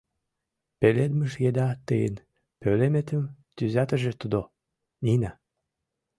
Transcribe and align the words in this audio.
Пеледмыж 0.79 1.31
еда 1.49 1.67
тыйын 1.87 2.15
пӧлеметым 2.61 3.23
тӱзатыже 3.55 4.11
тудо, 4.21 4.39
Нина. 5.05 5.31